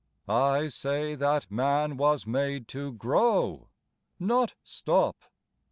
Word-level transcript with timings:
"I 0.55 0.69
say 0.69 1.13
that 1.13 1.51
man 1.51 1.95
was 1.95 2.25
made 2.25 2.67
to 2.69 2.91
grow, 2.91 3.67
not 4.19 4.55
stop. 4.63 5.15